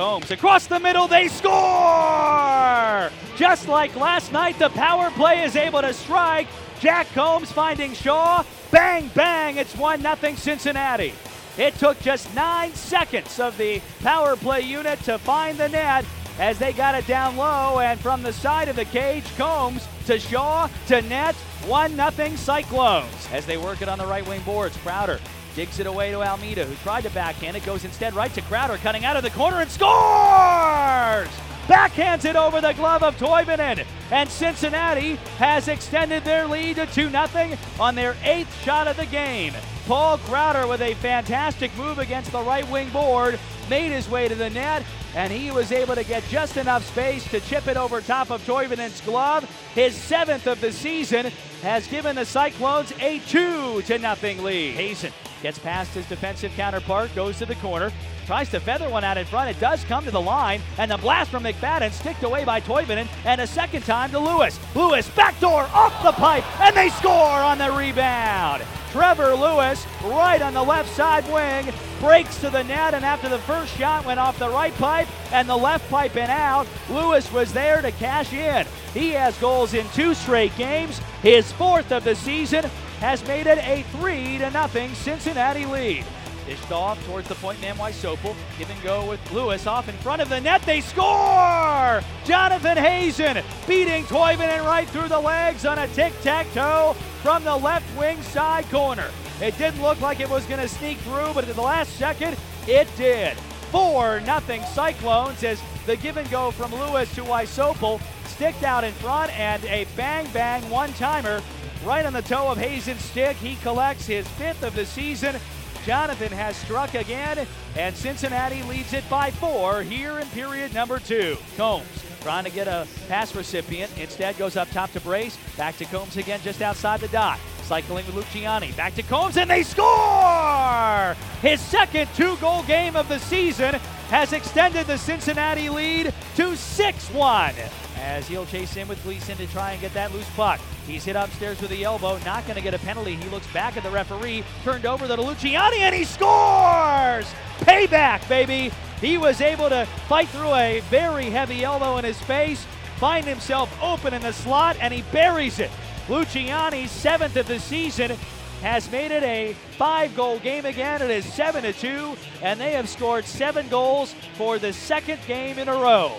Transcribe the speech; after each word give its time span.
Combs 0.00 0.30
across 0.30 0.66
the 0.66 0.80
middle, 0.80 1.06
they 1.06 1.28
score! 1.28 3.10
Just 3.36 3.68
like 3.68 3.94
last 3.96 4.32
night, 4.32 4.58
the 4.58 4.70
power 4.70 5.10
play 5.10 5.44
is 5.44 5.56
able 5.56 5.82
to 5.82 5.92
strike. 5.92 6.48
Jack 6.80 7.06
Combs 7.12 7.52
finding 7.52 7.92
Shaw. 7.92 8.42
Bang, 8.70 9.10
bang, 9.14 9.58
it's 9.58 9.76
1 9.76 10.00
0 10.00 10.16
Cincinnati. 10.36 11.12
It 11.58 11.74
took 11.74 12.00
just 12.00 12.34
nine 12.34 12.72
seconds 12.72 13.38
of 13.38 13.58
the 13.58 13.82
power 14.00 14.36
play 14.36 14.62
unit 14.62 14.98
to 15.00 15.18
find 15.18 15.58
the 15.58 15.68
net 15.68 16.06
as 16.38 16.58
they 16.58 16.72
got 16.72 16.94
it 16.94 17.06
down 17.06 17.36
low 17.36 17.80
and 17.80 18.00
from 18.00 18.22
the 18.22 18.32
side 18.32 18.68
of 18.68 18.76
the 18.76 18.86
cage, 18.86 19.26
Combs 19.36 19.86
to 20.06 20.18
Shaw 20.18 20.70
to 20.86 21.02
net, 21.02 21.34
1 21.66 21.96
0 21.96 22.36
Cyclones. 22.36 23.28
As 23.32 23.44
they 23.44 23.58
work 23.58 23.82
it 23.82 23.88
on 23.90 23.98
the 23.98 24.06
right 24.06 24.26
wing 24.26 24.40
boards, 24.46 24.78
Crowder 24.78 25.20
digs 25.54 25.80
it 25.80 25.86
away 25.86 26.10
to 26.10 26.22
Almeida, 26.22 26.64
who 26.64 26.74
tried 26.76 27.02
to 27.02 27.10
backhand 27.10 27.56
it, 27.56 27.64
goes 27.64 27.84
instead 27.84 28.14
right 28.14 28.32
to 28.34 28.42
Crowder, 28.42 28.76
cutting 28.78 29.04
out 29.04 29.16
of 29.16 29.22
the 29.22 29.30
corner 29.30 29.60
and 29.60 29.70
scores! 29.70 31.28
Backhands 31.66 32.24
it 32.24 32.34
over 32.34 32.60
the 32.60 32.72
glove 32.72 33.02
of 33.02 33.16
Toivonen, 33.16 33.86
and 34.10 34.28
Cincinnati 34.28 35.14
has 35.38 35.68
extended 35.68 36.24
their 36.24 36.46
lead 36.46 36.76
to 36.76 36.86
2 36.86 37.10
0 37.10 37.58
on 37.78 37.94
their 37.94 38.16
eighth 38.24 38.52
shot 38.62 38.88
of 38.88 38.96
the 38.96 39.06
game. 39.06 39.54
Paul 39.86 40.18
Crowder 40.18 40.66
with 40.66 40.80
a 40.80 40.94
fantastic 40.94 41.76
move 41.76 42.00
against 42.00 42.32
the 42.32 42.42
right 42.42 42.68
wing 42.70 42.88
board 42.90 43.38
made 43.68 43.92
his 43.92 44.08
way 44.08 44.26
to 44.26 44.34
the 44.34 44.50
net, 44.50 44.84
and 45.14 45.32
he 45.32 45.52
was 45.52 45.70
able 45.70 45.94
to 45.94 46.04
get 46.04 46.24
just 46.24 46.56
enough 46.56 46.84
space 46.84 47.28
to 47.30 47.40
chip 47.40 47.68
it 47.68 47.76
over 47.76 48.00
top 48.00 48.30
of 48.30 48.44
Toivonen's 48.44 49.00
glove. 49.02 49.44
His 49.74 49.94
seventh 49.94 50.48
of 50.48 50.60
the 50.60 50.72
season 50.72 51.26
has 51.62 51.86
given 51.86 52.16
the 52.16 52.26
Cyclones 52.26 52.92
a 52.98 53.20
2 53.20 53.82
to 53.82 53.98
nothing 53.98 54.42
lead. 54.42 54.74
Hazen 54.74 55.12
gets 55.42 55.58
past 55.58 55.94
his 55.94 56.08
defensive 56.08 56.52
counterpart, 56.52 57.14
goes 57.14 57.38
to 57.38 57.46
the 57.46 57.54
corner, 57.56 57.92
tries 58.26 58.50
to 58.50 58.60
feather 58.60 58.88
one 58.88 59.04
out 59.04 59.18
in 59.18 59.26
front. 59.26 59.50
It 59.50 59.60
does 59.60 59.84
come 59.84 60.04
to 60.04 60.10
the 60.10 60.20
line, 60.20 60.60
and 60.78 60.90
the 60.90 60.98
blast 60.98 61.30
from 61.30 61.44
McFadden 61.44 61.92
sticked 61.92 62.22
away 62.22 62.44
by 62.44 62.60
Toivonen, 62.60 63.08
and 63.24 63.40
a 63.40 63.46
second 63.46 63.82
time 63.82 64.10
to 64.10 64.18
Lewis. 64.18 64.58
Lewis 64.74 65.08
backdoor 65.10 65.62
off 65.74 66.02
the 66.02 66.12
pipe, 66.12 66.44
and 66.60 66.76
they 66.76 66.90
score 66.90 67.12
on 67.12 67.58
the 67.58 67.70
rebound. 67.72 68.62
Trevor 68.92 69.36
Lewis, 69.36 69.86
right 70.02 70.42
on 70.42 70.52
the 70.52 70.62
left 70.62 70.90
side 70.96 71.24
wing, 71.32 71.72
breaks 72.00 72.40
to 72.40 72.50
the 72.50 72.64
net, 72.64 72.92
and 72.92 73.04
after 73.04 73.28
the 73.28 73.38
first 73.38 73.76
shot 73.76 74.04
went 74.04 74.18
off 74.18 74.38
the 74.38 74.48
right 74.48 74.74
pipe 74.74 75.06
and 75.32 75.48
the 75.48 75.56
left 75.56 75.88
pipe 75.88 76.16
and 76.16 76.30
out, 76.30 76.66
Lewis 76.88 77.30
was 77.30 77.52
there 77.52 77.80
to 77.82 77.92
cash 77.92 78.32
in. 78.32 78.66
He 78.92 79.10
has 79.10 79.38
goals 79.38 79.74
in 79.74 79.86
two 79.90 80.14
straight 80.14 80.56
games. 80.56 80.98
His 81.22 81.52
fourth 81.52 81.92
of 81.92 82.02
the 82.02 82.16
season 82.16 82.68
has 83.00 83.26
made 83.26 83.46
it 83.46 83.58
a 83.58 83.82
3 83.98 84.38
to 84.38 84.50
nothing 84.50 84.94
Cincinnati 84.94 85.66
lead. 85.66 86.04
Dished 86.46 86.70
off 86.70 87.04
towards 87.06 87.28
the 87.28 87.34
point 87.36 87.60
man 87.60 87.76
Wysopal. 87.76 88.34
Give 88.58 88.70
and 88.70 88.82
go 88.82 89.06
with 89.06 89.20
Lewis 89.32 89.66
off 89.66 89.88
in 89.88 89.96
front 89.96 90.22
of 90.22 90.28
the 90.28 90.40
net. 90.40 90.62
They 90.62 90.80
score! 90.80 92.02
Jonathan 92.24 92.76
Hazen 92.76 93.42
beating 93.66 94.04
Toivonen 94.04 94.64
right 94.64 94.88
through 94.88 95.08
the 95.08 95.20
legs 95.20 95.64
on 95.64 95.78
a 95.78 95.88
tic-tac-toe 95.88 96.94
from 97.22 97.44
the 97.44 97.56
left 97.56 97.86
wing 97.98 98.20
side 98.22 98.68
corner. 98.70 99.10
It 99.40 99.56
didn't 99.58 99.82
look 99.82 100.00
like 100.00 100.20
it 100.20 100.28
was 100.28 100.44
going 100.46 100.60
to 100.60 100.68
sneak 100.68 100.98
through, 100.98 101.32
but 101.34 101.48
at 101.48 101.54
the 101.54 101.62
last 101.62 101.96
second, 101.96 102.36
it 102.66 102.88
did. 102.96 103.36
4 103.70 104.20
nothing 104.20 104.62
Cyclones 104.64 105.44
as 105.44 105.62
the 105.86 105.96
give 105.96 106.16
and 106.16 106.28
go 106.30 106.50
from 106.50 106.74
Lewis 106.74 107.14
to 107.14 107.22
Wysopal 107.22 108.00
sticked 108.26 108.64
out 108.64 108.84
in 108.84 108.92
front 108.94 109.30
and 109.38 109.64
a 109.66 109.86
bang 109.96 110.26
bang 110.32 110.68
one 110.68 110.92
timer 110.94 111.40
right 111.84 112.04
on 112.04 112.12
the 112.12 112.22
toe 112.22 112.50
of 112.50 112.58
Hazen's 112.58 113.02
stick. 113.02 113.36
He 113.36 113.56
collects 113.56 114.06
his 114.06 114.26
fifth 114.28 114.62
of 114.62 114.74
the 114.74 114.86
season. 114.86 115.36
Jonathan 115.84 116.30
has 116.32 116.56
struck 116.56 116.94
again, 116.94 117.46
and 117.76 117.96
Cincinnati 117.96 118.62
leads 118.64 118.92
it 118.92 119.08
by 119.08 119.30
four 119.30 119.82
here 119.82 120.18
in 120.18 120.26
period 120.28 120.74
number 120.74 120.98
two. 120.98 121.36
Combs 121.56 121.86
trying 122.20 122.44
to 122.44 122.50
get 122.50 122.68
a 122.68 122.86
pass 123.08 123.34
recipient. 123.34 123.90
Instead 123.98 124.36
goes 124.36 124.56
up 124.56 124.70
top 124.70 124.92
to 124.92 125.00
Brace. 125.00 125.38
Back 125.56 125.76
to 125.78 125.84
Combs 125.86 126.16
again 126.16 126.40
just 126.42 126.60
outside 126.62 127.00
the 127.00 127.08
dot. 127.08 127.38
Cycling 127.62 128.04
with 128.06 128.14
Luciani. 128.14 128.76
Back 128.76 128.94
to 128.96 129.02
Combs, 129.02 129.36
and 129.36 129.48
they 129.48 129.62
score! 129.62 131.16
His 131.40 131.60
second 131.60 132.08
two 132.14 132.36
goal 132.36 132.62
game 132.64 132.96
of 132.96 133.08
the 133.08 133.18
season 133.18 133.80
has 134.10 134.32
extended 134.32 134.86
the 134.88 134.98
Cincinnati 134.98 135.68
lead 135.68 136.12
to 136.34 136.56
6 136.56 137.10
1 137.10 137.54
as 137.96 138.26
he'll 138.26 138.46
chase 138.46 138.76
in 138.76 138.88
with 138.88 139.00
Gleason 139.04 139.36
to 139.36 139.46
try 139.46 139.72
and 139.72 139.80
get 139.80 139.94
that 139.94 140.12
loose 140.12 140.28
puck. 140.30 140.58
He's 140.86 141.04
hit 141.04 141.14
upstairs 141.14 141.60
with 141.60 141.70
the 141.70 141.84
elbow, 141.84 142.18
not 142.24 142.44
going 142.44 142.56
to 142.56 142.62
get 142.62 142.74
a 142.74 142.78
penalty. 142.78 143.14
He 143.14 143.28
looks 143.28 143.46
back 143.52 143.76
at 143.76 143.84
the 143.84 143.90
referee, 143.90 144.42
turned 144.64 144.84
over 144.84 145.06
to 145.06 145.16
Luciani, 145.16 145.78
and 145.78 145.94
he 145.94 146.04
scores! 146.04 147.32
Payback, 147.60 148.28
baby! 148.28 148.72
He 149.00 149.16
was 149.16 149.40
able 149.40 149.68
to 149.68 149.86
fight 150.08 150.28
through 150.30 150.54
a 150.54 150.80
very 150.90 151.26
heavy 151.26 151.62
elbow 151.62 151.98
in 151.98 152.04
his 152.04 152.20
face, 152.22 152.66
find 152.96 153.24
himself 153.24 153.72
open 153.80 154.12
in 154.12 154.22
the 154.22 154.32
slot, 154.32 154.76
and 154.80 154.92
he 154.92 155.02
buries 155.12 155.60
it. 155.60 155.70
Luciani's 156.08 156.90
seventh 156.90 157.36
of 157.36 157.46
the 157.46 157.60
season 157.60 158.16
has 158.62 158.90
made 158.90 159.10
it 159.10 159.22
a 159.22 159.54
five 159.76 160.14
goal 160.14 160.38
game 160.38 160.66
again. 160.66 161.02
It 161.02 161.10
is 161.10 161.24
7 161.32 161.62
to 161.62 161.72
2, 161.72 162.16
and 162.42 162.60
they 162.60 162.72
have 162.72 162.88
scored 162.88 163.24
seven 163.24 163.68
goals 163.68 164.14
for 164.34 164.58
the 164.58 164.72
second 164.72 165.20
game 165.26 165.58
in 165.58 165.68
a 165.68 165.74
row. 165.74 166.18